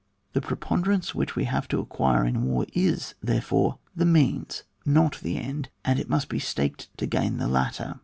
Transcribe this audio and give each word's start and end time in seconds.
The 0.33 0.41
preponderance 0.41 1.13
which 1.13 1.35
we 1.35 1.43
have 1.43 1.67
or 1.71 1.77
acquire 1.81 2.25
in 2.25 2.41
war 2.43 2.65
is, 2.73 3.13
therefore, 3.21 3.77
the 3.95 4.03
means, 4.03 4.63
not 4.83 5.19
the 5.21 5.37
end, 5.37 5.69
and 5.85 5.99
it 5.99 6.09
must 6.09 6.27
be 6.27 6.39
staked 6.39 6.89
to 6.97 7.05
gain 7.05 7.37
the 7.37 7.47
latter. 7.47 7.99